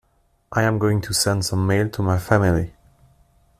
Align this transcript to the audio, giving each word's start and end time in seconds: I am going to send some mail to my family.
I 0.51 0.63
am 0.63 0.79
going 0.79 0.99
to 1.01 1.13
send 1.13 1.45
some 1.45 1.67
mail 1.67 1.87
to 1.91 2.01
my 2.01 2.17
family. 2.17 2.73